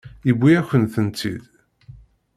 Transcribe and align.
Yuwi-akent-tent-id. 0.27 1.43